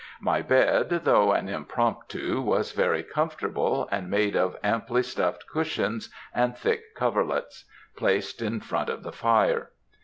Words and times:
My 0.19 0.41
bed, 0.41 0.89
though 1.03 1.31
an 1.31 1.47
impromptu, 1.47 2.41
was 2.41 2.71
very 2.71 3.03
comfortable, 3.03 3.87
made 4.07 4.35
of 4.35 4.57
amply 4.63 5.03
stuffed 5.03 5.45
cushions 5.45 6.09
and 6.33 6.57
thick 6.57 6.95
coverlets, 6.95 7.65
placed 7.95 8.41
in 8.41 8.61
front 8.61 8.89
of 8.89 9.03
the 9.03 9.11
fire. 9.11 9.69